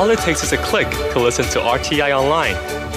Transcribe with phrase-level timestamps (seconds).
[0.00, 2.54] All it takes is a click to listen to RTI online.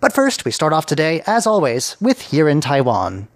[0.00, 3.28] But first, we start off today, as always, with Here in Taiwan.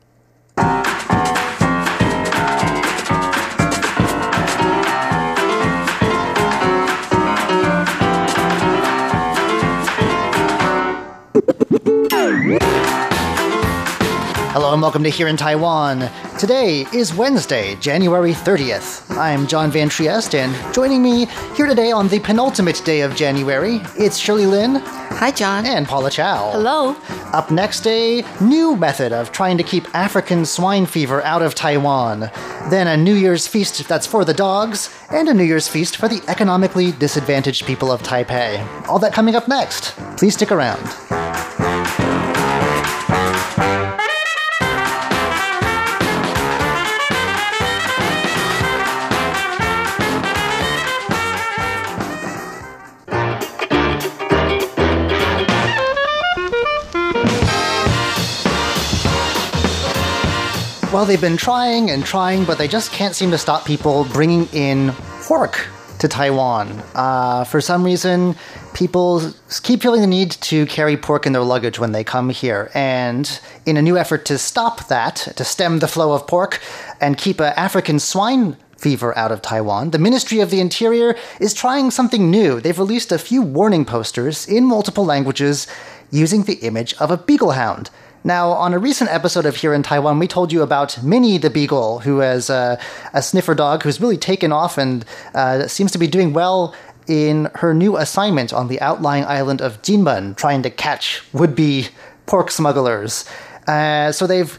[14.52, 16.10] Hello and welcome to Here in Taiwan.
[16.38, 19.10] Today is Wednesday, January 30th.
[19.16, 21.24] I'm John Van Trieste, and joining me
[21.56, 25.64] here today on the penultimate day of January, it's Shirley Lin Hi, John.
[25.64, 26.50] and Paula Chow.
[26.52, 26.94] Hello.
[27.32, 32.30] Up next, a new method of trying to keep African swine fever out of Taiwan.
[32.68, 36.08] Then a New Year's feast that's for the dogs, and a New Year's feast for
[36.08, 38.60] the economically disadvantaged people of Taipei.
[38.86, 39.96] All that coming up next.
[40.18, 40.82] Please stick around.
[60.92, 64.44] Well, they've been trying and trying, but they just can't seem to stop people bringing
[64.52, 65.66] in pork
[66.00, 66.82] to Taiwan.
[66.94, 68.36] Uh, for some reason,
[68.74, 69.32] people
[69.62, 72.70] keep feeling the need to carry pork in their luggage when they come here.
[72.74, 76.60] And in a new effort to stop that, to stem the flow of pork,
[77.00, 81.90] and keep African swine fever out of Taiwan, the Ministry of the Interior is trying
[81.90, 82.60] something new.
[82.60, 85.66] They've released a few warning posters in multiple languages
[86.10, 87.88] using the image of a beagle hound.
[88.24, 91.50] Now, on a recent episode of Here in Taiwan, we told you about Minnie the
[91.50, 92.80] Beagle, who is has uh,
[93.12, 95.04] a sniffer dog who's really taken off and
[95.34, 96.72] uh, seems to be doing well
[97.08, 101.88] in her new assignment on the outlying island of Jinmen, trying to catch would be
[102.26, 103.24] pork smugglers.
[103.66, 104.56] Uh, so they've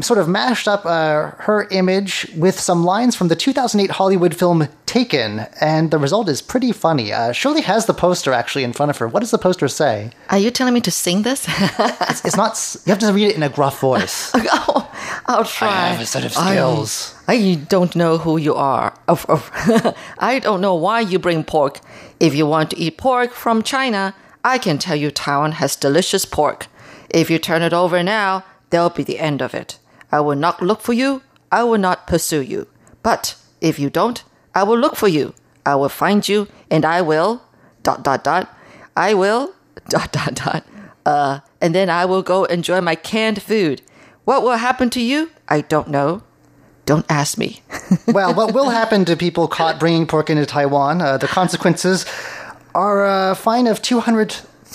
[0.00, 4.68] sort of mashed up uh, her image with some lines from the 2008 Hollywood film
[4.86, 7.12] Taken, and the result is pretty funny.
[7.12, 9.06] Uh, Shirley has the poster actually in front of her.
[9.06, 10.10] What does the poster say?
[10.30, 11.44] Are you telling me to sing this?
[11.48, 12.76] It's, it's not.
[12.86, 14.30] You have to read it in a gruff voice.
[14.34, 14.90] oh,
[15.26, 15.68] I'll try.
[15.68, 17.14] I have a set of skills.
[17.26, 18.94] I, I don't know who you are.
[19.08, 19.50] Of, of,
[20.18, 21.80] I don't know why you bring pork.
[22.18, 24.14] If you want to eat pork from China,
[24.44, 26.68] I can tell you Taiwan has delicious pork.
[27.10, 29.78] If you turn it over now, that'll be the end of it.
[30.10, 31.22] I will not look for you.
[31.50, 32.68] I will not pursue you.
[33.02, 34.22] But if you don't,
[34.54, 35.34] I will look for you.
[35.64, 37.42] I will find you, and I will.
[37.82, 38.54] Dot dot dot.
[38.96, 39.52] I will.
[39.88, 40.66] Dot dot dot.
[41.04, 43.82] Uh, and then I will go enjoy my canned food.
[44.24, 45.30] What will happen to you?
[45.48, 46.24] I don't know.
[46.86, 47.62] Don't ask me.
[48.08, 51.00] well, what will happen to people caught bringing pork into Taiwan?
[51.00, 52.04] Uh, the consequences
[52.74, 53.82] are a fine of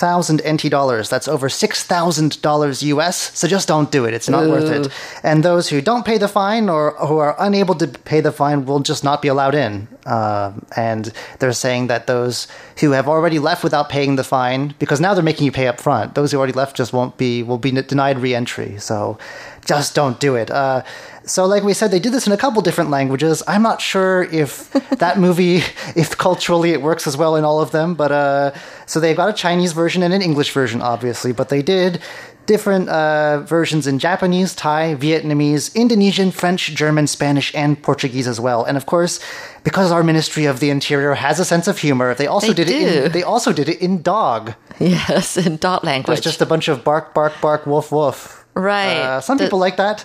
[0.02, 1.08] 200,000 NT dollars.
[1.08, 3.38] That's over $6,000 US.
[3.38, 4.14] So just don't do it.
[4.14, 4.92] It's not worth it.
[5.22, 8.66] And those who don't pay the fine or who are unable to pay the fine
[8.66, 9.86] will just not be allowed in.
[10.06, 12.48] Um and they're saying that those
[12.80, 15.80] who have already left without paying the fine, because now they're making you pay up
[15.80, 18.78] front, those who already left just won't be, will be denied re-entry.
[18.78, 19.18] So
[19.64, 20.50] just don't do it.
[20.50, 20.82] Uh,
[21.24, 23.42] so, like we said, they did this in a couple different languages.
[23.46, 25.56] I'm not sure if that movie,
[25.96, 28.52] if culturally it works as well in all of them, but uh,
[28.86, 32.00] so they've got a Chinese version and an English version, obviously, but they did
[32.46, 38.64] different uh, versions in Japanese, Thai, Vietnamese, Indonesian, French, German, Spanish, and Portuguese as well.
[38.64, 39.20] And of course,
[39.62, 42.68] because our Ministry of the Interior has a sense of humor, they also They did
[42.68, 43.04] it.
[43.06, 44.54] In, they also did it in dog.
[44.80, 46.18] yes, in dog language.
[46.18, 48.44] It's just a bunch of bark, bark, bark, woof, woof.
[48.54, 48.96] Right.
[48.98, 50.04] Uh, some The- people like that.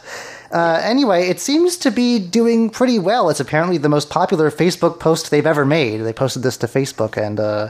[0.51, 3.29] Uh, anyway, it seems to be doing pretty well.
[3.29, 5.97] It's apparently the most popular Facebook post they've ever made.
[5.99, 7.69] They posted this to Facebook, and uh,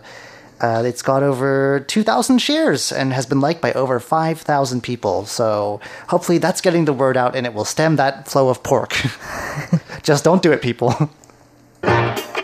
[0.59, 5.25] uh, it's got over 2,000 shares and has been liked by over 5,000 people.
[5.25, 8.95] So hopefully that's getting the word out and it will stem that flow of pork.
[10.03, 11.11] Just don't do it, people.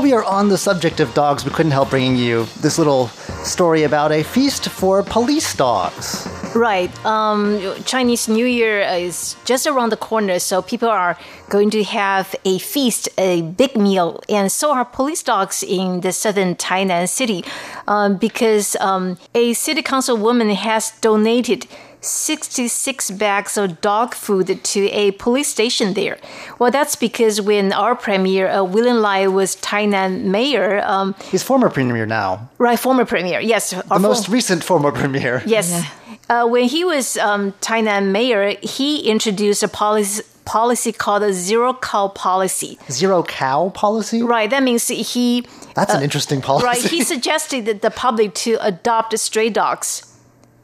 [0.00, 3.08] While we are on the subject of dogs, we couldn't help bringing you this little
[3.44, 6.26] story about a feast for police dogs.
[6.54, 6.90] Right.
[7.04, 11.18] Um, Chinese New Year is just around the corner, so people are
[11.50, 16.12] going to have a feast, a big meal, and so are police dogs in the
[16.12, 17.44] southern Tainan city,
[17.86, 21.66] um, because um, a city council woman has donated
[22.00, 26.18] 66 bags of dog food to a police station there.
[26.58, 31.70] Well, that's because when our premier, uh, William Lai, was Tainan mayor, um, He's former
[31.70, 32.48] premier now.
[32.58, 33.70] right, former premier, yes.
[33.70, 35.42] The most recent former premier.
[35.46, 35.86] Yes.
[36.28, 41.74] Uh, when he was um, Tainan mayor, he introduced a policy, policy called a zero
[41.74, 42.78] cow policy.
[42.90, 44.22] Zero cow policy?
[44.22, 45.44] Right, that means he.
[45.74, 46.66] That's an interesting policy.
[46.66, 50.06] Right, he suggested that the public to adopt stray dogs.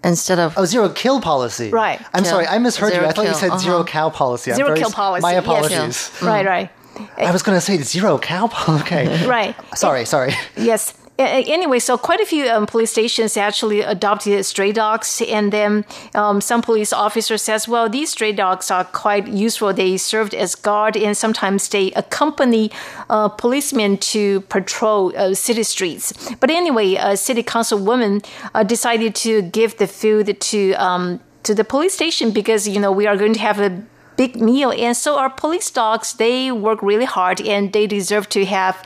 [0.07, 1.71] Instead of Oh, zero kill policy.
[1.71, 2.01] Right.
[2.15, 2.31] I'm Kill.
[2.33, 3.09] sorry, I misheard Zero you.
[3.11, 3.59] I thought you kill, said uh-huh.
[3.59, 4.51] zero cow policy.
[4.53, 5.43] I'm Zero very kill s- policy, My yes.
[5.45, 6.11] apologies.
[6.23, 6.71] Right, right,
[7.19, 8.85] I was going to say zero cow policy.
[8.87, 9.27] Okay.
[9.27, 9.55] right.
[9.77, 10.33] Sorry, sorry.
[10.57, 10.95] Yes.
[11.19, 15.85] Anyway, so quite a few um, police stations actually adopted stray dogs, and then
[16.15, 19.73] um, some police officer says, "Well, these stray dogs are quite useful.
[19.73, 22.71] They served as guard, and sometimes they accompany
[23.09, 28.23] uh, policemen to patrol uh, city streets." But anyway, a city councilwoman
[28.55, 32.93] uh, decided to give the food to um, to the police station because you know
[32.93, 33.83] we are going to have a
[34.17, 38.45] big meal and so our police dogs they work really hard and they deserve to
[38.45, 38.77] have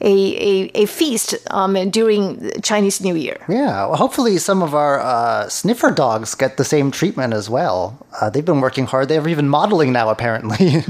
[0.00, 5.00] a, a, a feast um, during chinese new year Yeah, well, hopefully some of our
[5.00, 7.98] uh, sniffer dogs get the same treatment as well.
[8.20, 9.08] Uh, they've been working hard.
[9.08, 10.84] They're even modeling now, apparently.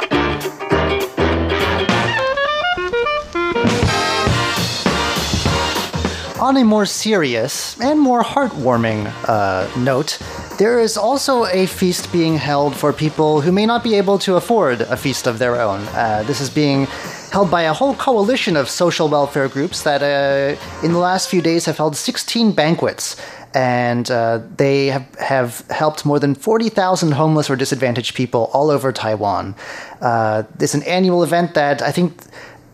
[6.40, 10.18] On a more serious and more heartwarming uh, note,
[10.60, 14.36] there is also a feast being held for people who may not be able to
[14.36, 15.80] afford a feast of their own.
[15.94, 16.86] Uh, this is being
[17.32, 21.42] held by a whole coalition of social welfare groups that, uh, in the last few
[21.42, 23.16] days, have held 16 banquets.
[23.54, 28.92] And uh, they have, have helped more than 40,000 homeless or disadvantaged people all over
[28.92, 29.56] Taiwan.
[30.02, 32.22] Uh, it's an annual event that I think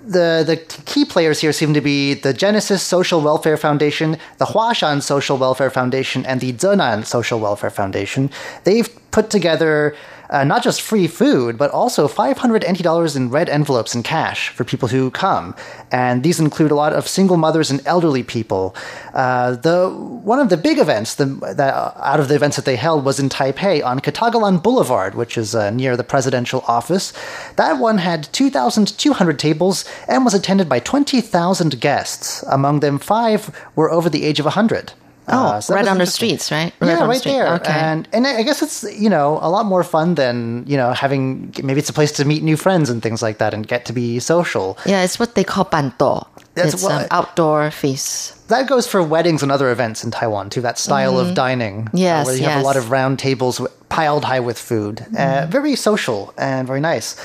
[0.05, 5.01] the the key players here seem to be the Genesis Social Welfare Foundation, the Huashan
[5.01, 8.29] Social Welfare Foundation, and the Zenan Social Welfare Foundation.
[8.63, 9.95] They've put together
[10.29, 14.49] uh, not just free food, but also 500 NT dollars in red envelopes in cash
[14.49, 15.55] for people who come.
[15.91, 18.75] And these include a lot of single mothers and elderly people.
[19.13, 22.75] Uh, the one of the big events, the, that, out of the events that they
[22.75, 27.13] held, was in Taipei on Ketagalan Boulevard, which is uh, near the presidential office.
[27.55, 32.43] That one had 2,200 tables and was attended by 20,000 guests.
[32.43, 34.93] Among them, five were over the age of 100.
[35.27, 36.73] Oh, Uh, so right on the streets, right?
[36.81, 37.47] Yeah, on the right there.
[37.55, 37.71] Okay.
[37.73, 41.53] And and I guess it's you know a lot more fun than you know having
[41.63, 43.93] maybe it's a place to meet new friends and things like that and get to
[43.93, 44.77] be social.
[44.85, 46.27] yeah, it's what they call banto.
[46.55, 48.33] That's it's what- um, outdoor feast.
[48.47, 50.61] That goes for weddings and other events in Taiwan too.
[50.61, 51.97] That style of dining, uh, Mm-hmm.
[51.97, 55.01] Yes, where you have a lot of round tables piled high with food.
[55.17, 57.15] Uh, very social and very nice.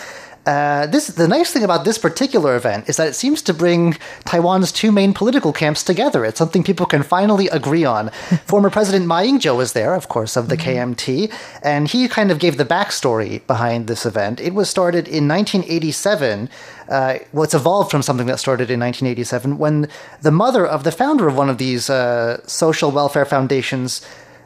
[0.46, 3.92] Uh, this the nice thing about this particular event is that it seems to bring
[4.25, 6.25] Taiwan's two main political camps together.
[6.25, 8.08] It's something people can finally agree on.
[8.46, 11.31] Former President Ma Ying-jeou was there, of course, of the KMT,
[11.62, 14.40] and he kind of gave the backstory behind this event.
[14.40, 16.48] It was started in 1987.
[16.88, 19.88] Uh, well, it's evolved from something that started in 1987 when
[20.22, 24.00] the mother of the founder of one of these uh, social welfare foundations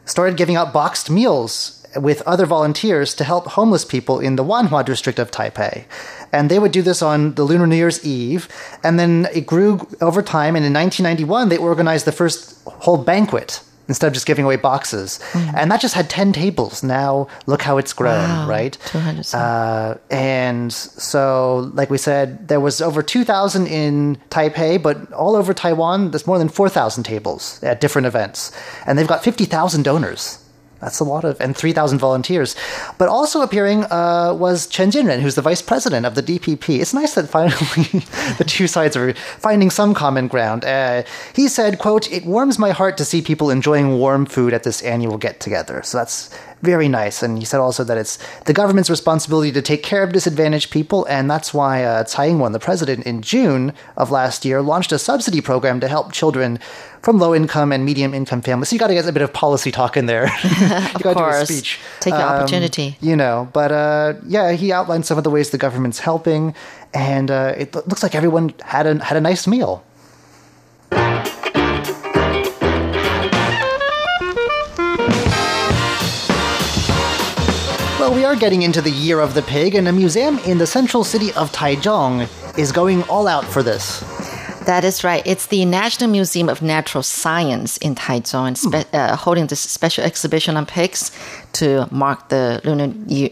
[0.07, 4.85] started giving out boxed meals with other volunteers to help homeless people in the Wanhua
[4.85, 5.85] district of Taipei.
[6.33, 8.49] And they would do this on the Lunar New Year's Eve.
[8.83, 10.57] And then it grew over time.
[10.57, 15.21] And in 1991, they organized the first whole banquet instead of just giving away boxes.
[15.35, 16.83] And that just had 10 tables.
[16.83, 18.79] Now look how it's grown, Wow, right?
[18.87, 19.35] 200.
[19.35, 25.53] Uh, and so, like we said, there was over 2,000 in Taipei, but all over
[25.53, 28.53] Taiwan, there's more than 4,000 tables at different events.
[28.87, 30.39] And they've got 50,000 donors.
[30.85, 32.55] That's a lot of, and 3,000 volunteers.
[32.99, 36.79] But also appearing uh, was Chen Jinren, who's the vice president of the DPP.
[36.79, 37.55] It's nice that finally
[38.39, 40.63] the two sides are finding some common ground.
[40.63, 41.03] Uh,
[41.35, 44.83] he said, quote, it warms my heart to see people enjoying warm food at this
[44.83, 45.83] annual get-together.
[45.83, 46.29] So that's
[46.61, 47.23] very nice.
[47.23, 51.07] And he said also that it's the government's responsibility to take care of disadvantaged people,
[51.07, 54.99] and that's why uh, Tsai Ing-wen, the president, in June of last year, launched a
[54.99, 56.59] subsidy program to help children
[57.05, 58.71] from low-income and medium-income families.
[58.71, 60.25] So you got to get a bit of policy talk in there.
[60.43, 61.79] you got to do a speech.
[62.01, 62.97] Take the Um, opportunity.
[63.01, 66.55] You know, but uh, yeah, he outlined some of the ways the government's helping,
[66.95, 69.85] and uh, it looks like everyone had a had a nice meal.
[78.01, 80.67] Well, we are getting into the year of the pig, and a museum in the
[80.67, 84.03] central city of Taichung is going all out for this.
[84.67, 85.23] That is right.
[85.27, 88.97] It's the National Museum of Natural Science in Taichung spe- Hmm.
[88.97, 91.11] uh, holding this special exhibition on pigs
[91.53, 92.89] to mark the Lunar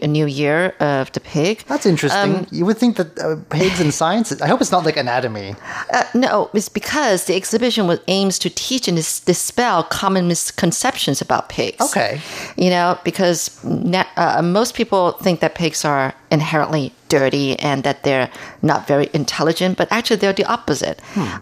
[0.07, 1.63] New Year of the pig.
[1.67, 2.35] That's interesting.
[2.35, 4.31] Um, you would think that uh, pigs and science.
[4.41, 5.55] I hope it's not like anatomy.
[5.91, 11.21] Uh, no, it's because the exhibition was aims to teach and dis- dispel common misconceptions
[11.21, 11.81] about pigs.
[11.81, 12.21] Okay.
[12.57, 17.97] You know, because na- uh, most people think that pigs are inherently dirty and that
[18.03, 18.29] they're
[18.61, 20.97] not very intelligent, but actually they're the opposite.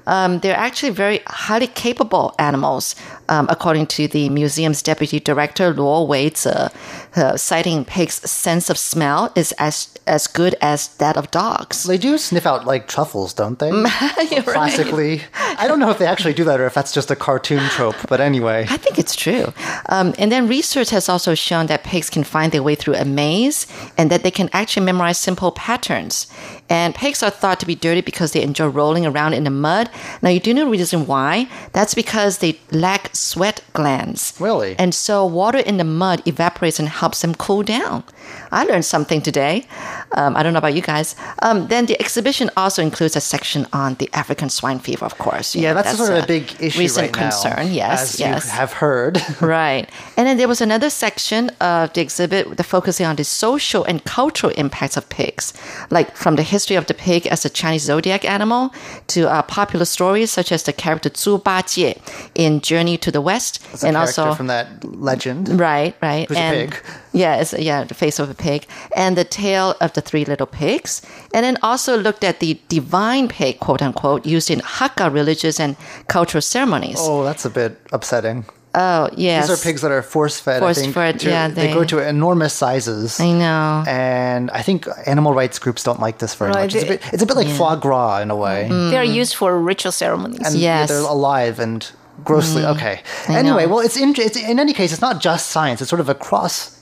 [0.05, 2.95] Um, they're actually very highly capable animals,
[3.29, 9.31] um, according to the museum's deputy director, Luo Weize, uh, citing pigs' sense of smell
[9.35, 9.75] is as,
[10.07, 11.83] as good as that of dogs.
[11.83, 13.69] They do sniff out like truffles, don't they?
[14.31, 14.59] You're right.
[14.59, 15.21] Classically.
[15.61, 17.95] I don't know if they actually do that or if that's just a cartoon trope,
[18.09, 18.65] but anyway.
[18.69, 19.53] I think it's true.
[19.87, 23.05] Um, and then research has also shown that pigs can find their way through a
[23.05, 26.25] maze and that they can actually memorize simple patterns.
[26.69, 29.91] And pigs are thought to be dirty because they enjoy rolling around in the mud.
[30.23, 31.47] Now, you do know the reason why.
[31.71, 34.33] That's because they lack sweat glands.
[34.39, 34.75] Really?
[34.79, 38.03] And so water in the mud evaporates and helps them cool down.
[38.51, 39.65] I learned something today.
[40.13, 41.15] Um, I don't know about you guys.
[41.41, 45.55] Um, then the exhibition also includes a section on the African swine fever, of course.
[45.55, 47.71] Yeah, know, that's, sort of a big issue recent right now, concern.
[47.71, 48.45] Yes, as yes.
[48.45, 49.19] you have heard.
[49.41, 49.89] Right.
[50.17, 54.03] And then there was another section of the exhibit that focusing on the social and
[54.03, 55.53] cultural impacts of pigs,
[55.89, 58.73] like from the history of the pig as a Chinese zodiac animal
[59.07, 61.99] to uh, popular stories such as the character Zhu Bajie
[62.35, 65.59] in Journey to the West, a and also from that legend.
[65.59, 66.27] Right, right.
[66.27, 66.83] Who's a and pig.
[67.13, 68.65] Yeah, it's yeah, the face of a pig.
[68.95, 71.01] And the tale of the three little pigs.
[71.33, 75.75] And then also looked at the divine pig, quote unquote, used in Hakka religious and
[76.07, 76.97] cultural ceremonies.
[76.99, 78.45] Oh, that's a bit upsetting.
[78.73, 79.49] Oh, yes.
[79.49, 80.61] These are pigs that are force fed.
[80.61, 83.19] Force-fed, to- yeah, they, go they- to enormous sizes.
[83.19, 83.83] I know.
[83.85, 86.75] And I think animal rights groups don't like this very Right, much.
[86.75, 88.69] It's a bit, it's a bit like foie gras in a way.
[88.71, 88.91] Mm.
[88.91, 90.39] They're used for ritual ceremonies.
[90.45, 90.89] And yeah, Yes.
[90.89, 91.85] they're alive and
[92.23, 93.01] grossly okay.
[93.27, 95.81] Anyway, well, it's in, it's in any case, it's not just science.
[95.81, 96.77] It's sort of a cross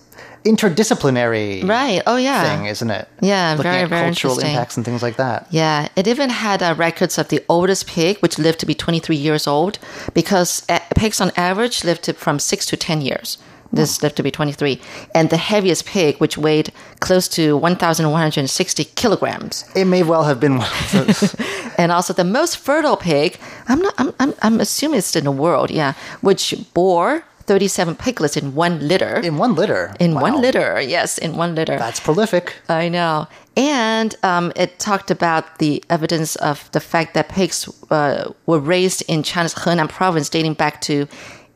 [0.45, 2.01] interdisciplinary Right.
[2.07, 2.43] Oh, yeah.
[2.57, 3.07] thing, isn't it?
[3.21, 5.47] Yeah, Looking very, at very cultural impacts and things like that.
[5.49, 9.15] Yeah, it even had uh, records of the oldest pig, which lived to be 23
[9.15, 9.79] years old,
[10.13, 13.37] because uh, pigs on average lived to, from 6 to 10 years.
[13.71, 14.81] This lived to be 23.
[15.13, 19.63] And the heaviest pig, which weighed close to 1,160 kilograms.
[19.75, 21.35] It may well have been one of those.
[21.77, 25.31] And also the most fertile pig, I'm, not, I'm, I'm, I'm assuming it's in the
[25.31, 29.15] world, yeah, which bore 37 piglets in one litter.
[29.29, 29.83] in one litter.
[29.99, 30.21] In Wow.
[30.21, 31.77] one litter, yes, in one litter.
[31.79, 32.45] That's prolific.
[32.69, 33.25] I know.
[33.57, 39.01] And um, it talked about the evidence of the fact that pigs uh, were raised
[39.07, 41.07] in China's Henan province dating back to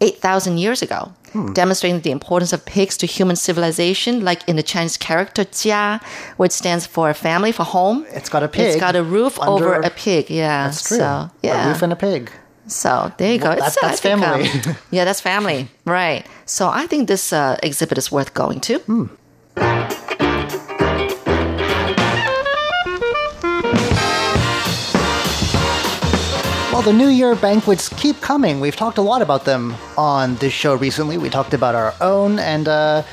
[0.02, 1.14] 8,000 years ago,
[1.54, 6.02] demonstrating the importance of pigs to human civilization, like in the Chinese character jia,
[6.38, 8.04] which stands for family, for home.
[8.10, 10.30] It's got a pig It's got a roof over a pig.
[10.30, 10.66] Yeah.
[10.66, 10.98] That's true.
[10.98, 11.66] So, yeah.
[11.66, 12.32] A roof and a pig.
[12.68, 13.50] So there you go.
[13.50, 14.50] Well, that- that's I think, family.
[14.72, 15.68] um, yeah, that's family.
[15.86, 16.26] Right.
[16.46, 18.80] So I think this uh, exhibit is worth going to.
[18.80, 19.06] Hmm.
[26.72, 28.60] Well, the New Year banquets keep coming.
[28.60, 31.20] We've talked a lot about them on this show recently.
[31.20, 33.04] We talked about our own, and uh,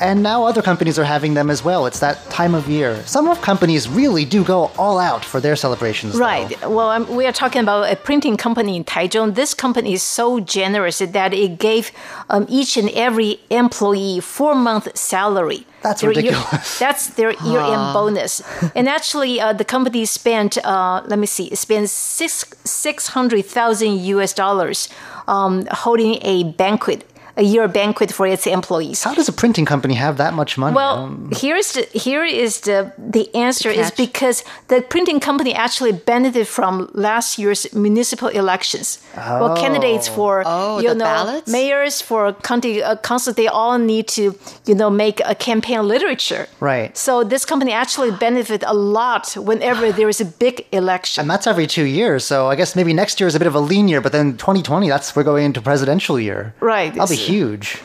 [0.00, 1.86] and now other companies are having them as well.
[1.86, 3.02] It's that time of year.
[3.06, 6.12] Some of companies really do go all out for their celebrations.
[6.14, 6.20] though.
[6.20, 6.50] Right.
[6.68, 9.34] Well, um, we are talking about a printing company in Taichung.
[9.34, 11.90] This company is so generous that it gave
[12.30, 15.66] um, each and every employee four month salary.
[15.82, 16.78] That's Their year- ridiculous.
[16.84, 18.42] that's their year end bonus.
[18.74, 23.44] And actually, uh, the company spent, uh, let me see, it spent six six hundred
[23.46, 24.88] thousand US dollars
[25.28, 27.04] um, holding a banquet,
[27.36, 29.02] a year banquet for its employees.
[29.04, 30.74] How does a printing company have that much money?
[30.76, 35.92] Well, Um, here's the here is the the answer is because the printing company actually
[35.92, 38.98] benefited from last year's municipal elections.
[39.16, 39.40] Oh.
[39.40, 41.50] Well, candidates for Oh, you know ballots?
[41.52, 44.22] mayors for county uh, council they all need to
[44.68, 46.46] you know make a campaign literature.
[46.60, 46.96] Right.
[46.96, 51.22] So this company actually benefit a lot whenever there is a big election.
[51.22, 52.24] and that's every two years.
[52.24, 54.36] So I guess maybe next year is a bit of a lean year, but then
[54.36, 56.52] 2020, that's we're going into presidential year.
[56.60, 57.82] Right, That'll be it's- huge.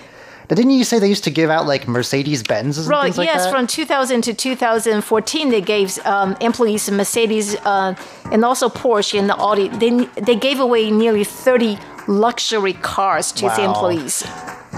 [0.49, 3.03] Now, didn't you say they used to give out like Mercedes Benzes and Right.
[3.03, 3.51] things like yes, that?
[3.53, 7.95] from 2000 to 2014, they gave um, employees Mercedes uh,
[8.33, 9.69] and also Porsche and the Audi.
[9.69, 13.65] They they gave away nearly 30 luxury cars to its Wow.
[13.69, 14.23] employees.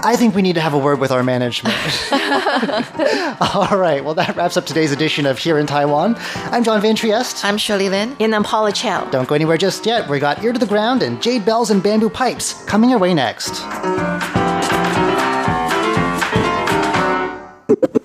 [0.04, 1.74] I think we need to have a word with our management.
[2.12, 4.02] All right.
[4.04, 6.16] Well, that wraps up today's edition of Here in Taiwan.
[6.52, 7.44] I'm John Van Trieste.
[7.44, 8.16] I'm Shirley Lin.
[8.20, 9.04] And I'm Paula Chow.
[9.10, 10.08] Don't go anywhere just yet.
[10.08, 13.14] We got Ear to the Ground and Jade Bells and Bamboo Pipes coming your way
[13.14, 13.62] next.
[17.82, 18.00] you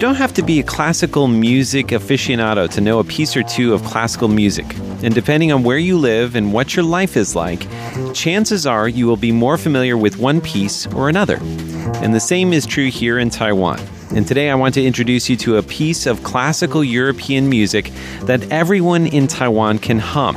[0.00, 3.84] don't have to be a classical music aficionado to know a piece or two of
[3.84, 4.64] classical music.
[5.02, 7.66] And depending on where you live and what your life is like,
[8.14, 11.36] chances are you will be more familiar with one piece or another.
[12.02, 13.78] And the same is true here in Taiwan.
[14.12, 18.50] And today I want to introduce you to a piece of classical European music that
[18.50, 20.34] everyone in Taiwan can hum.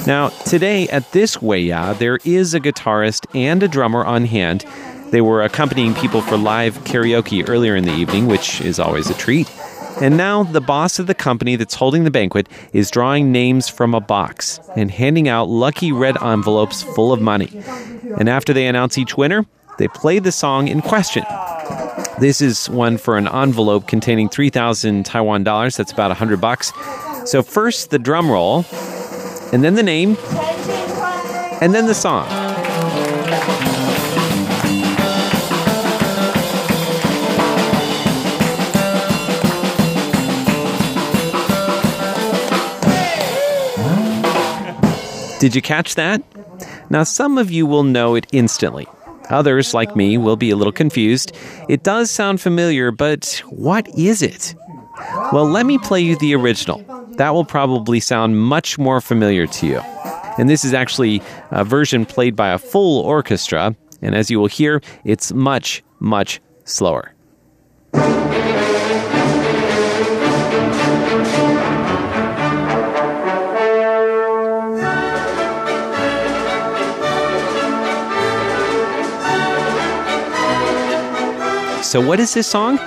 [0.05, 4.65] Now, today at this Weiya, there is a guitarist and a drummer on hand
[5.11, 9.15] they were accompanying people for live karaoke earlier in the evening, which is always a
[9.15, 9.51] treat.
[10.01, 13.95] And now the boss of the company that's holding the banquet is drawing names from
[13.95, 17.49] a box and handing out lucky red envelopes full of money.
[18.17, 19.45] And after they announce each winner,
[19.79, 21.23] they play the song in question.
[22.19, 25.77] This is one for an envelope containing 3,000 Taiwan dollars.
[25.77, 26.73] That's about 100 bucks.
[27.23, 28.65] So first the drum roll,
[29.53, 30.17] and then the name,
[31.61, 32.27] and then the song.
[45.39, 46.21] Did you catch that?
[46.89, 48.87] Now, some of you will know it instantly.
[49.29, 51.35] Others, like me, will be a little confused.
[51.67, 54.55] It does sound familiar, but what is it?
[55.31, 56.83] Well, let me play you the original.
[57.17, 59.79] That will probably sound much more familiar to you.
[60.37, 64.47] And this is actually a version played by a full orchestra, and as you will
[64.47, 67.13] hear, it's much, much slower.
[81.89, 82.77] So, what is this song?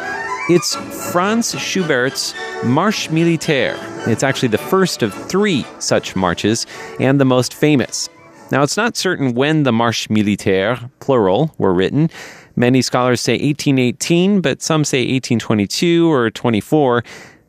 [0.48, 0.76] It's
[1.10, 3.76] Franz Schubert's Marche Militaire.
[4.06, 6.68] It's actually the first of three such marches
[7.00, 8.08] and the most famous.
[8.52, 12.10] Now, it's not certain when the Marche Militaire, plural, were written.
[12.54, 17.02] Many scholars say 1818, but some say 1822 or 24.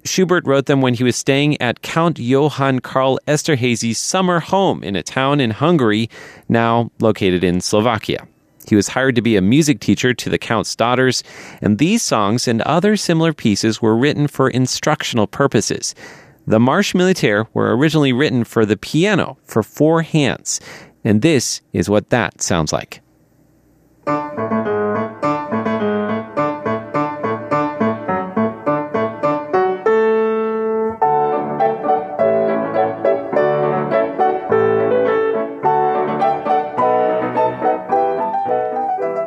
[0.05, 4.95] Schubert wrote them when he was staying at Count Johann Karl Esterhazy's summer home in
[4.95, 6.09] a town in Hungary,
[6.49, 8.27] now located in Slovakia.
[8.69, 11.23] He was hired to be a music teacher to the Count's daughters,
[11.61, 15.95] and these songs and other similar pieces were written for instructional purposes.
[16.45, 20.59] The Marche Militaire were originally written for the piano for four hands,
[21.03, 23.01] and this is what that sounds like.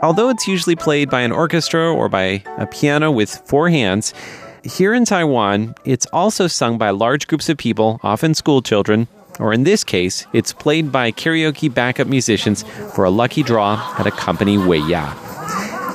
[0.06, 4.14] Although it's usually played by an orchestra or by a piano with four hands,
[4.62, 9.08] here in Taiwan, it's also sung by large groups of people, often school children,
[9.40, 12.62] or in this case, it's played by karaoke backup musicians
[12.94, 15.12] for a lucky draw at a company Weiya.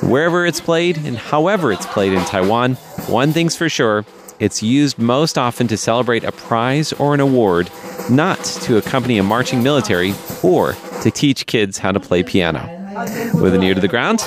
[0.06, 2.74] Wherever it's played and however it's played in Taiwan,
[3.08, 4.04] one thing's for sure
[4.38, 7.70] it's used most often to celebrate a prize or an award,
[8.10, 12.81] not to accompany a marching military or to teach kids how to play piano.
[12.94, 14.20] With an ear to the ground,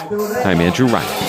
[0.44, 1.25] I'm Andrew Ryan.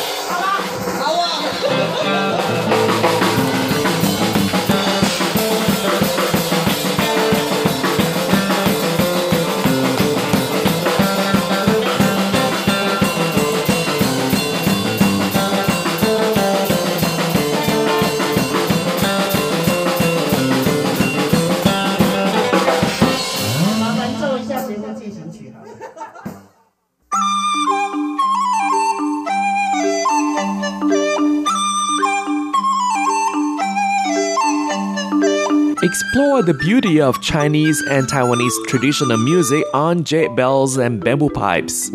[36.36, 41.88] Explore the beauty of Chinese and Taiwanese traditional music on jade bells and bamboo pipes.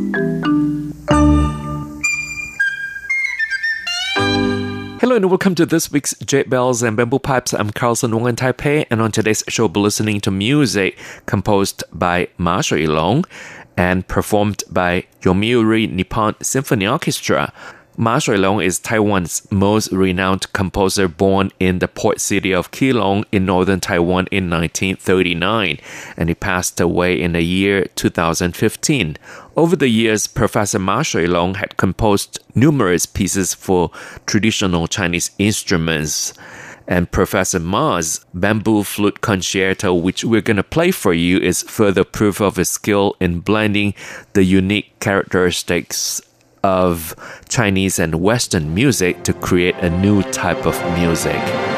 [4.99, 7.54] Hello and welcome to this week's Jade Bells and Bamboo Pipes.
[7.54, 11.84] I'm Carlson Wong in Taipei, and on today's show, we'll be listening to music composed
[11.93, 13.25] by Ma Shuilong
[13.77, 17.54] and performed by Yomiuri Nippon Symphony Orchestra.
[18.01, 23.25] Ma Shui Long is Taiwan's most renowned composer born in the port city of Keelung
[23.31, 25.77] in northern Taiwan in 1939,
[26.17, 29.17] and he passed away in the year 2015.
[29.55, 33.91] Over the years, Professor Ma Shui Long had composed numerous pieces for
[34.25, 36.33] traditional Chinese instruments.
[36.87, 42.03] And Professor Ma's bamboo flute concerto, which we're going to play for you, is further
[42.03, 43.93] proof of his skill in blending
[44.33, 46.19] the unique characteristics
[46.63, 47.15] of
[47.50, 51.70] Chinese and Western music to create a new type of music.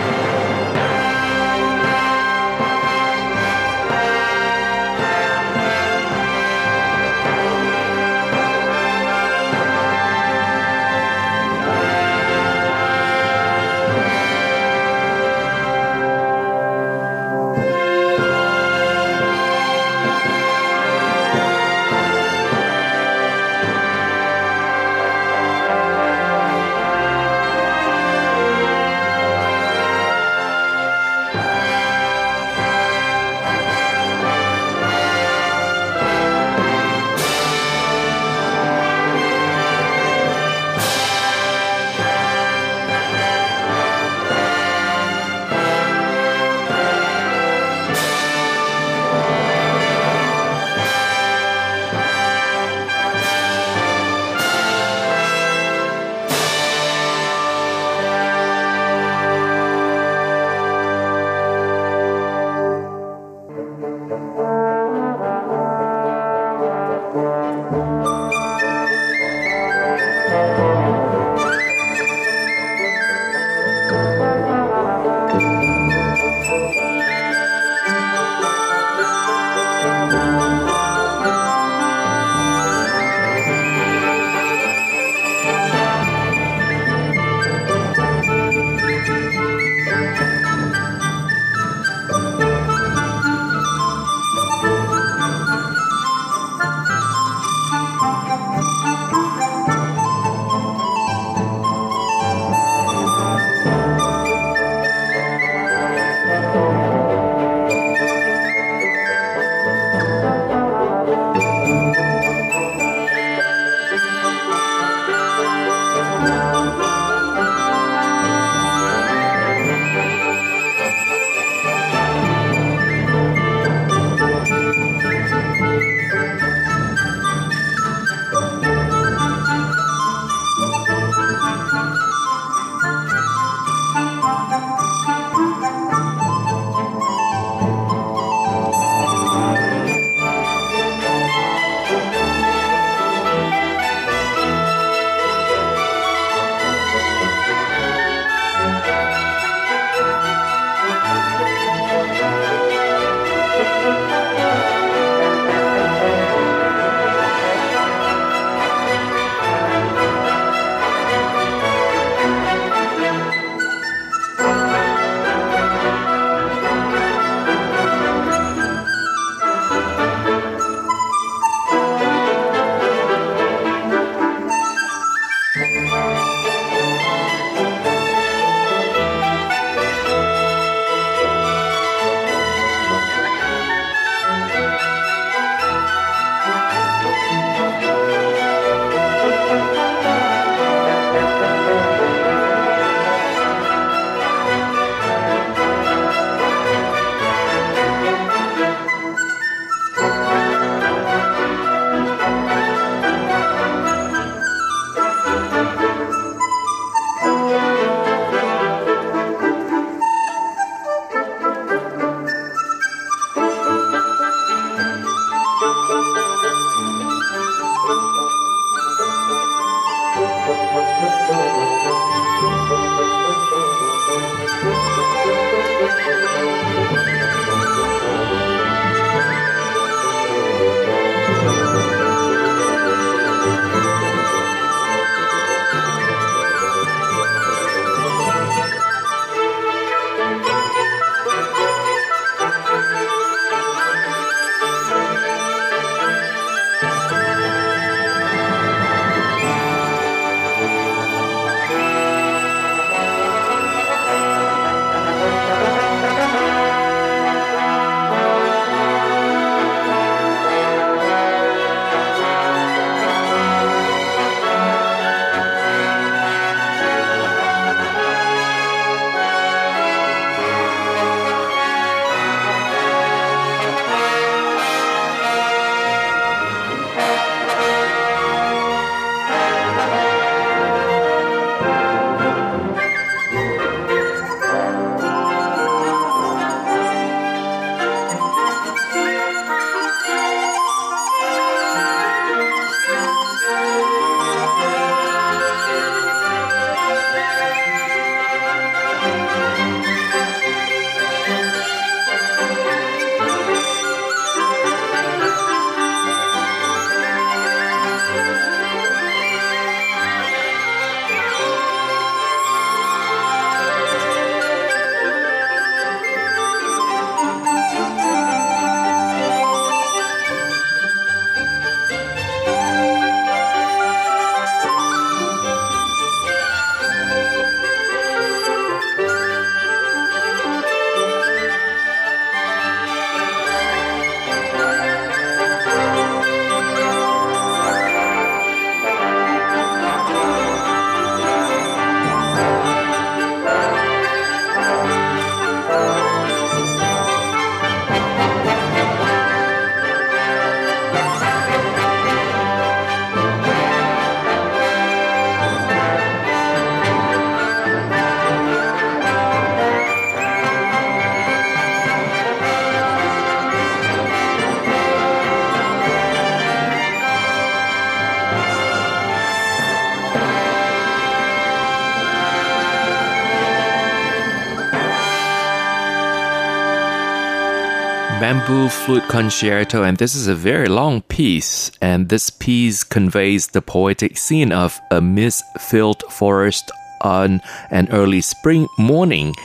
[378.34, 381.70] Bamboo Flute Concerto, and this is a very long piece.
[381.84, 388.68] And this piece conveys the poetic scene of a mist-filled forest on an early spring
[388.80, 389.36] morning.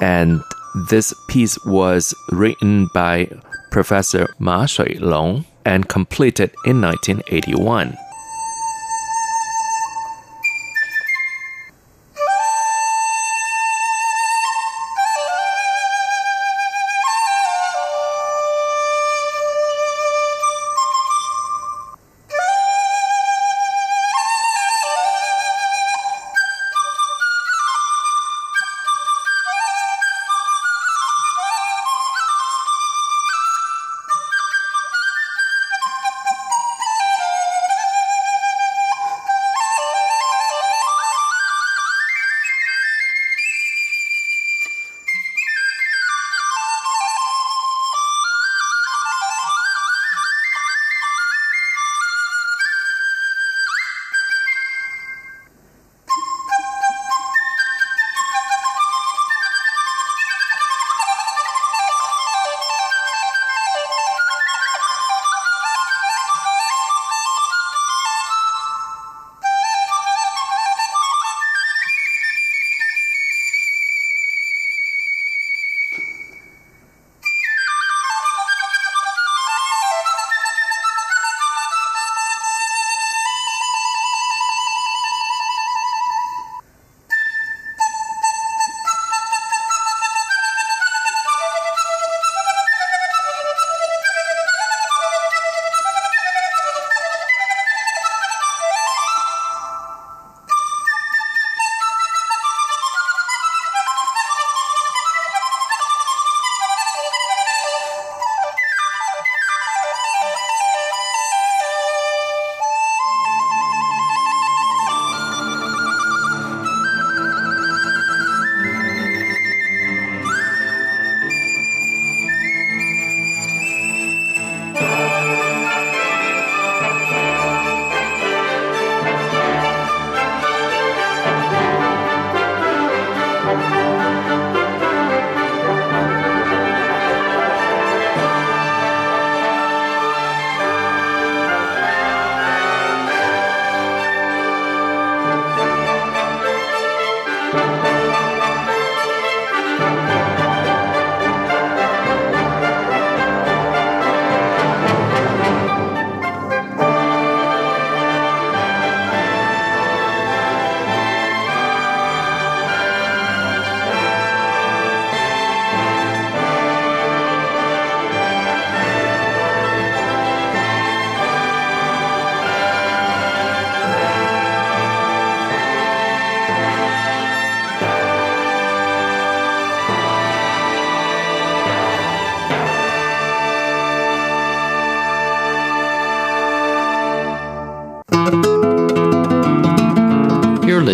[0.00, 0.40] And
[0.88, 3.28] this piece was written by
[3.72, 7.96] Professor Ma Shuilong and completed in 1981.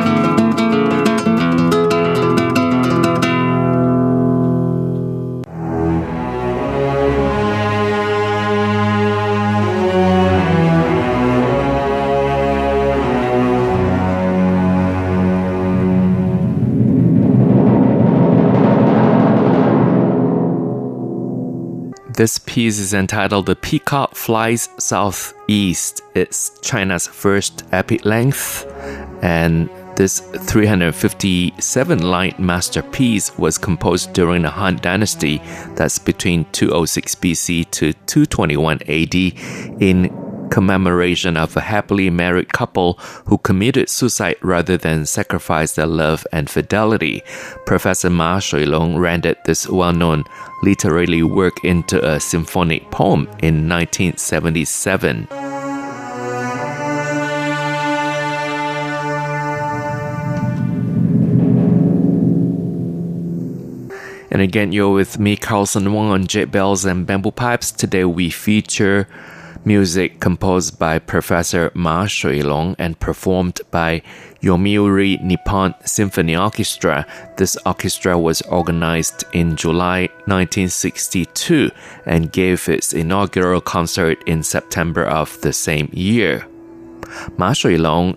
[22.21, 26.03] This piece is entitled The Peacock Flies Southeast.
[26.15, 28.67] It's China's first epic length,
[29.23, 35.41] and this 357 line masterpiece was composed during the Han Dynasty,
[35.77, 39.15] that's between 206 BC to 221 AD,
[39.81, 42.95] in commemoration of a happily married couple
[43.27, 47.23] who committed suicide rather than sacrifice their love and fidelity.
[47.67, 50.25] Professor Ma Shuilong rendered this well-known
[50.63, 55.29] literary work into a symphonic poem in 1977.
[64.33, 67.73] And again, you're with me, Carlson Wong, on Jade Bells and Bamboo Pipes.
[67.73, 69.09] Today we feature
[69.65, 74.03] music composed by Professor Ma Shuilong and performed by
[74.41, 77.07] Yomiuri Nippon Symphony Orchestra.
[77.37, 81.71] This orchestra was organized in July 1962
[82.07, 86.47] and gave its inaugural concert in September of the same year.
[87.37, 88.17] Ma Shuilong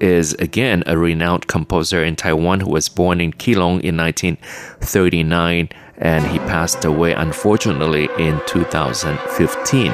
[0.00, 6.26] is again a renowned composer in Taiwan who was born in Keelung in 1939 and
[6.26, 9.92] he passed away unfortunately in 2015.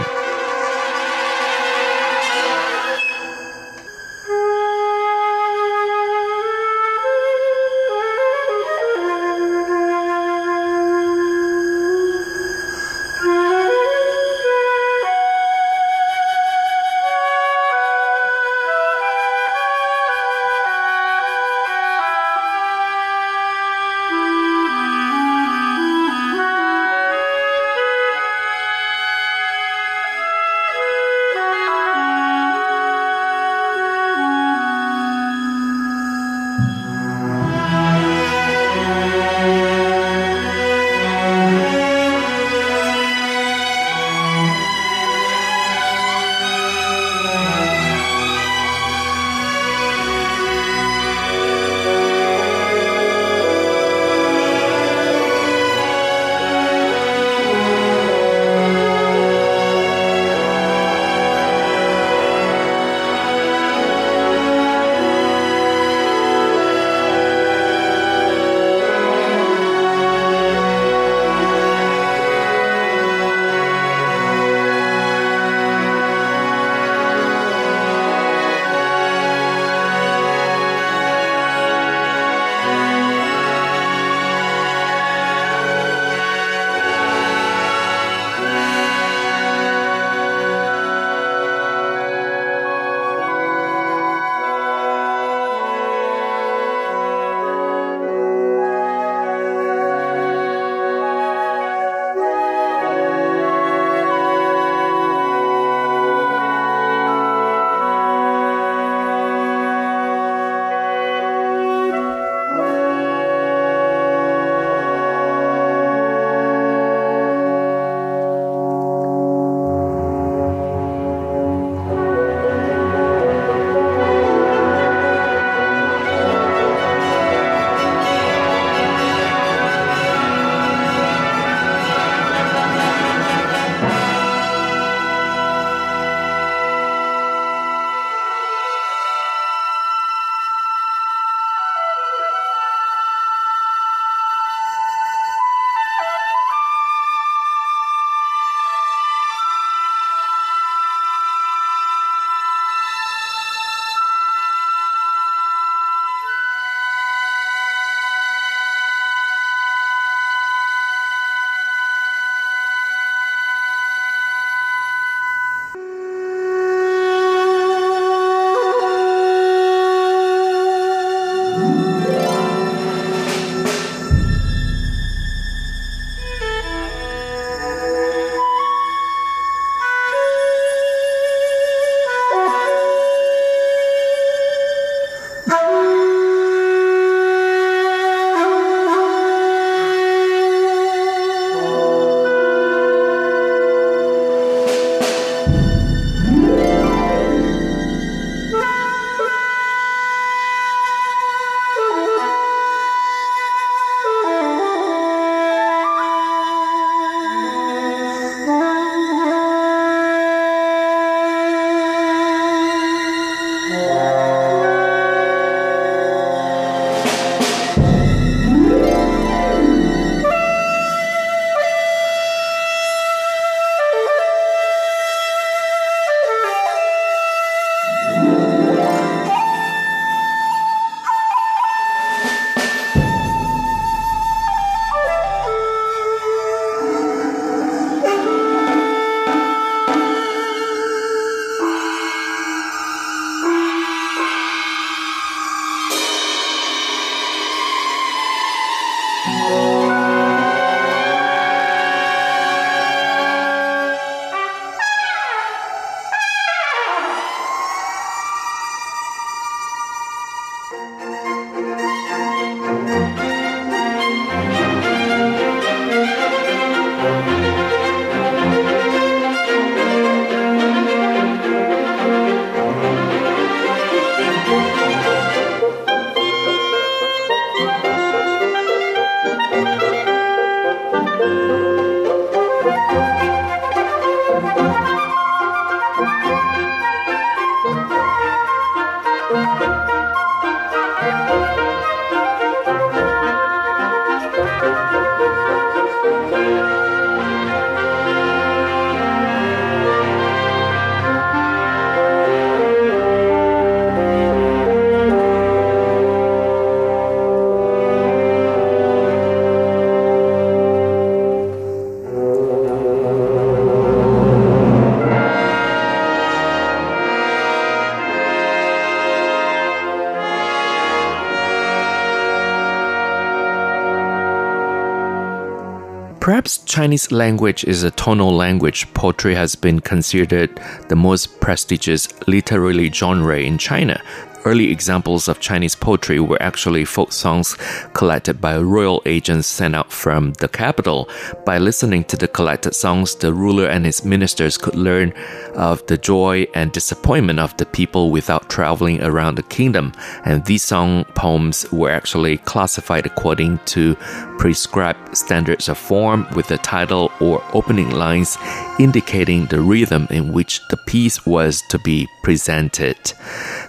[326.30, 328.86] Perhaps Chinese language is a tonal language.
[328.94, 334.00] Poetry has been considered the most prestigious literary genre in China
[334.44, 337.56] early examples of Chinese poetry were actually folk songs
[337.92, 341.08] collected by royal agents sent out from the capital.
[341.50, 345.12] By listening to the collected songs, the ruler and his ministers could learn
[345.56, 349.92] of the joy and disappointment of the people without traveling around the kingdom.
[350.24, 353.96] And these song poems were actually classified according to
[354.38, 358.38] prescribed standards of form with the title or opening lines
[358.78, 362.96] indicating the rhythm in which the piece was to be presented.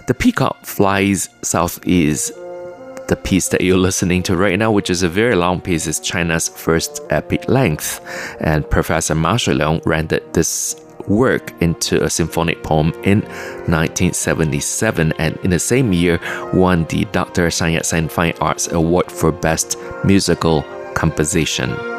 [0.06, 2.30] The peacock flies southeast.
[3.08, 6.00] The piece that you're listening to right now, which is a very long piece, is
[6.00, 8.00] China's first epic length.
[8.40, 10.76] And Professor Ma Shuilong rendered this
[11.08, 13.22] work into a symphonic poem in
[13.66, 16.20] 1977 and in the same year
[16.52, 17.50] won the Dr.
[17.50, 20.62] Sun Yat-sen Fine Arts Award for Best Musical
[20.94, 21.91] Composition.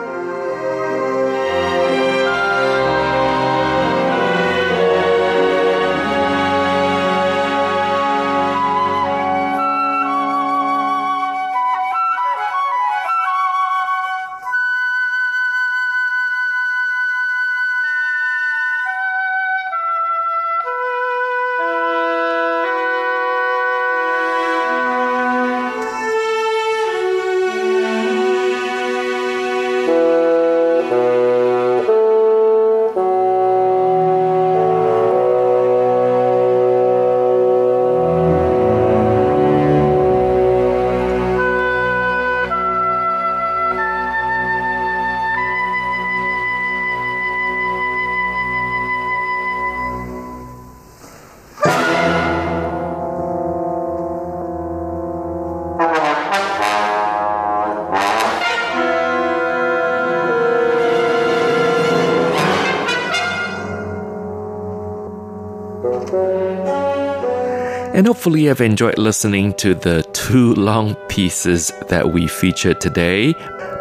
[68.04, 73.32] And hopefully, you've enjoyed listening to the two long pieces that we featured today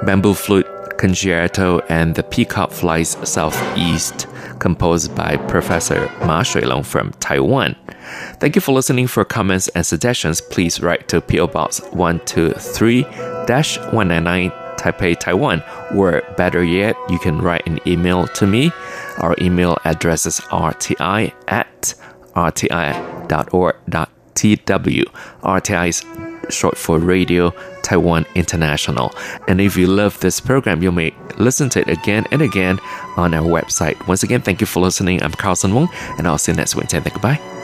[0.07, 4.29] Bamboo Flute Concerto and The Peacock Flies Southeast,
[4.61, 7.75] composed by Professor Ma Shuilong from Taiwan.
[8.39, 9.09] Thank you for listening.
[9.09, 15.65] For comments and suggestions, please write to PO Box 123 199 Taipei, Taiwan,
[15.97, 18.71] or better yet, you can write an email to me.
[19.19, 21.95] Our email address is rti at
[22.35, 23.83] rti.org.tw.
[25.43, 26.05] RTI is
[26.55, 27.53] short for Radio
[27.83, 29.13] Taiwan International.
[29.49, 32.79] And if you love this program, you may listen to it again and again
[33.17, 34.07] on our website.
[34.09, 35.23] Once again, thank you for listening.
[35.23, 37.01] I'm Carlson Wong, and I'll see you next Wednesday.
[37.01, 37.62] Goodbye.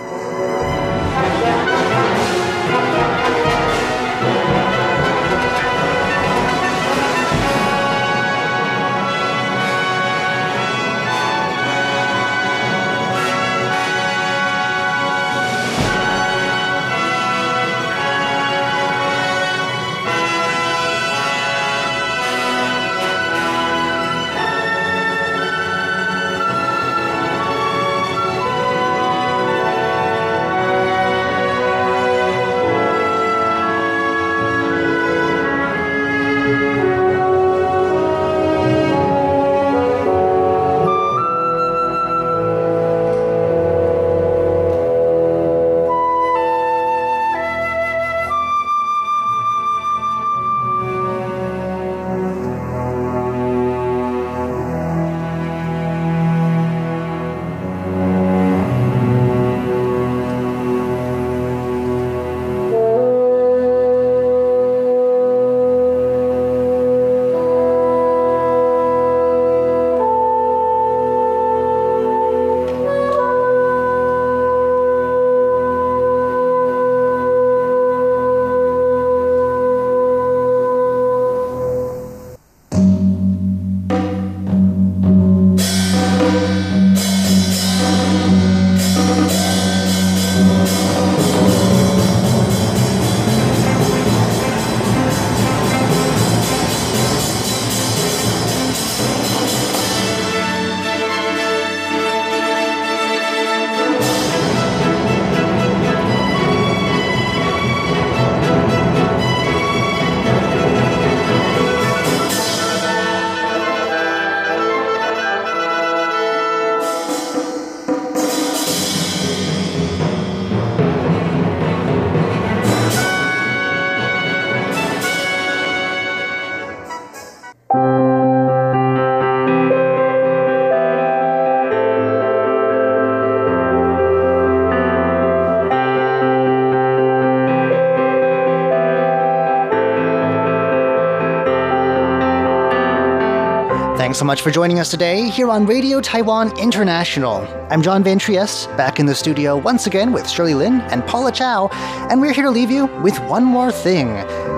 [144.18, 147.46] So much for joining us today here on Radio Taiwan International.
[147.70, 151.30] I'm John Van Trieste, back in the studio once again with Shirley Lin and Paula
[151.30, 151.68] Chow,
[152.10, 154.08] and we're here to leave you with one more thing.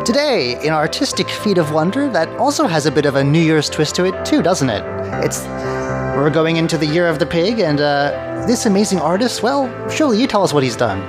[0.06, 3.68] Today, an artistic feat of wonder that also has a bit of a New Year's
[3.68, 4.82] twist to it, too, doesn't it?
[5.22, 5.44] It's
[6.16, 10.18] we're going into the year of the pig, and uh, this amazing artist, well, Shirley,
[10.18, 11.00] you tell us what he's done.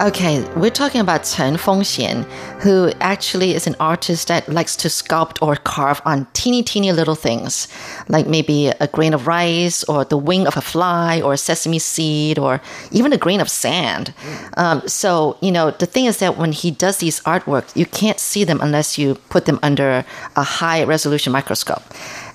[0.00, 2.24] Okay, we're talking about Chen Fengxian,
[2.62, 7.14] who actually is an artist that likes to sculpt or carve on teeny, teeny little
[7.14, 7.68] things,
[8.08, 11.78] like maybe a grain of rice or the wing of a fly or a sesame
[11.78, 14.14] seed or even a grain of sand.
[14.56, 18.18] Um, so, you know, the thing is that when he does these artworks, you can't
[18.18, 21.82] see them unless you put them under a high resolution microscope.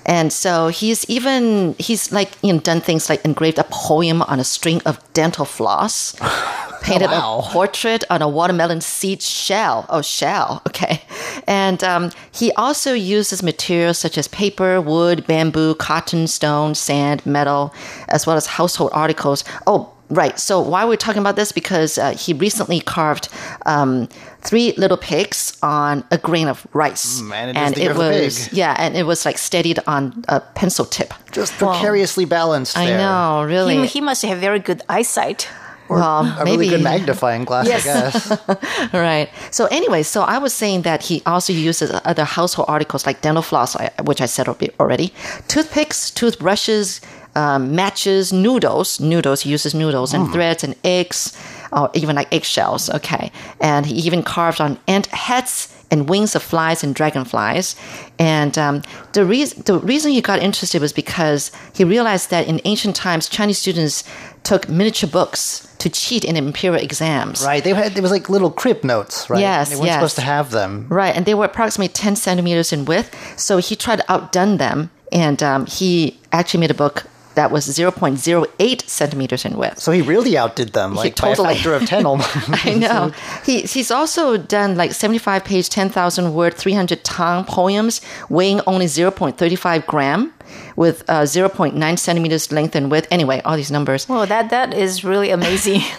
[0.06, 4.38] And so he's even he's like you know done things like engraved a poem on
[4.38, 6.14] a string of dental floss,
[6.82, 7.40] painted wow.
[7.40, 9.86] a portrait on a watermelon seed shell.
[9.88, 10.62] Oh, shell.
[10.76, 11.00] Okay,
[11.46, 17.72] and um, he also uses materials such as paper, wood, bamboo, cotton, stone, sand, metal,
[18.08, 19.42] as well as household articles.
[19.66, 19.92] Oh.
[20.08, 20.38] Right.
[20.38, 21.50] So why we're talking about this?
[21.50, 23.28] Because uh, he recently carved
[23.66, 24.06] um,
[24.42, 28.04] three little pigs on a grain of rice, Mm, and it, the year of the
[28.10, 28.56] was pig.
[28.56, 31.12] yeah, and it was like steadied on a pencil tip.
[31.32, 33.78] Just precariously balanced I know, really.
[33.78, 35.48] He, he must have very good eyesight.
[35.88, 38.92] Well, A maybe really good magnifying glass, I guess.
[38.92, 39.28] right.
[39.50, 43.42] So anyway, so I was saying that he also uses other household articles like dental
[43.42, 45.12] floss, which I said already,
[45.48, 47.00] toothpicks, toothbrushes,
[47.34, 48.98] um, matches, noodles.
[48.98, 49.42] Noodles.
[49.42, 51.36] He uses noodles and threads and eggs,
[51.70, 52.88] or even like eggshells.
[52.90, 53.30] Okay,
[53.60, 57.76] and he even carved on ant heads and wings of flies and dragonflies.
[58.18, 58.82] And um,
[59.12, 63.28] the reason the reason he got interested was because he realized that in ancient times,
[63.28, 64.04] Chinese students
[64.42, 67.44] took miniature books to cheat in imperial exams.
[67.44, 67.62] right.
[67.62, 69.40] They had, it was like little crib notes, right?
[69.40, 69.96] Yes, They weren't yes.
[69.96, 70.86] supposed to have them.
[70.88, 73.10] Right, and they were approximately 10 centimeters in width.
[73.38, 77.04] So he tried to outdone them, and um, he actually made a book
[77.36, 79.78] that was 0.08 centimeters in width.
[79.78, 81.52] So he really outdid them, like by totally.
[81.52, 82.66] a factor of 10 almost.
[82.66, 83.12] I know.
[83.44, 89.86] He, he's also done like 75 page, 10,000 word, 300 Tang poems weighing only 0.35
[89.86, 90.32] gram
[90.76, 93.06] with uh, 0.9 centimeters length and width.
[93.10, 94.08] Anyway, all these numbers.
[94.08, 95.82] Well, that that is really amazing.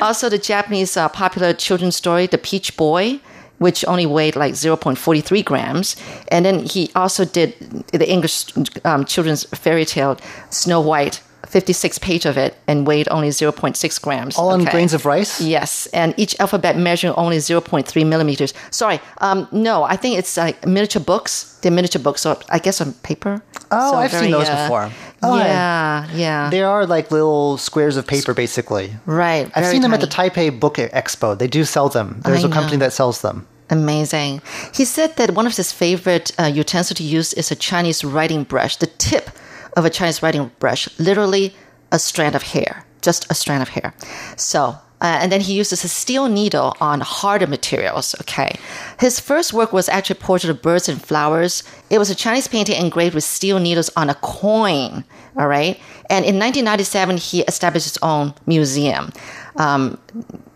[0.00, 3.20] Also, the Japanese uh, popular children's story, The Peach Boy,
[3.62, 5.96] which only weighed like 0.43 grams.
[6.28, 7.54] And then he also did
[7.92, 8.46] the English
[8.84, 10.18] um, children's fairy tale,
[10.50, 14.38] Snow White, 56 page of it, and weighed only 0.6 grams.
[14.38, 15.40] All on grains of rice?
[15.40, 18.54] Yes, and each alphabet measuring only 0.3 millimeters.
[18.70, 21.58] Sorry, um, no, I think it's like miniature books.
[21.62, 23.42] They're miniature books, so I guess on paper.
[23.70, 24.90] Oh, So I've seen those uh, before.
[25.22, 26.50] Oh, I- yeah, yeah.
[26.50, 28.94] They are like little squares of paper, basically.
[29.06, 29.50] Right.
[29.54, 30.06] I've seen them at the.
[30.06, 31.38] Taipei Book Expo.
[31.38, 32.20] They do sell them.
[32.24, 33.46] There's I a company that sells them.
[33.72, 34.42] Amazing.
[34.74, 38.44] He said that one of his favorite uh, utensils to use is a Chinese writing
[38.44, 38.76] brush.
[38.76, 39.30] The tip
[39.78, 41.54] of a Chinese writing brush, literally
[41.90, 43.94] a strand of hair, just a strand of hair.
[44.36, 48.14] So, uh, and then he uses a steel needle on harder materials.
[48.20, 48.56] Okay.
[49.00, 51.64] His first work was actually a portrait of birds and flowers.
[51.88, 55.02] It was a Chinese painting engraved with steel needles on a coin.
[55.38, 55.80] All right.
[56.10, 59.12] And in 1997, he established his own museum,
[59.56, 59.98] um,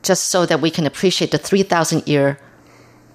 [0.02, 2.38] just so that we can appreciate the 3,000 year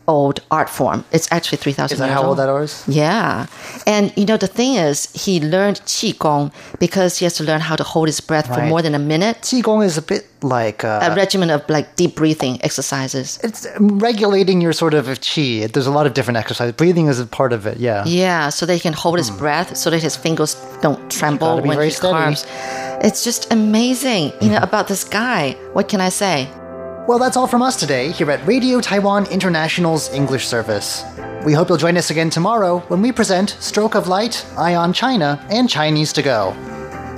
[0.08, 1.06] old art form.
[1.12, 2.84] It's actually 3,000 Is that years how old that is?
[2.88, 3.45] Yeah.
[3.86, 7.76] And you know, the thing is, he learned Qigong because he has to learn how
[7.76, 9.38] to hold his breath for more than a minute.
[9.41, 13.39] Qigong is a bit like uh, A regimen of like deep breathing exercises.
[13.43, 15.68] it's regulating your sort of chi.
[15.72, 16.74] There's a lot of different exercises.
[16.74, 17.78] Breathing is a part of it.
[17.78, 18.04] Yeah.
[18.06, 21.68] Yeah, so that he can hold his breath, so that his fingers don't tremble Hmm.
[21.68, 22.12] when he steady.
[22.14, 22.45] carves.
[23.04, 25.56] It's just amazing, you know, about this guy.
[25.74, 26.47] What can I say?
[27.12, 31.03] Well, that's all from us today here at Radio Taiwan International's English service.
[31.43, 34.93] We hope you'll join us again tomorrow when we present Stroke of Light, Eye on
[34.93, 36.53] China, and Chinese to Go.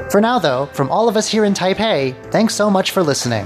[0.10, 3.46] For now, though, from all of us here in Taipei, thanks so much for listening.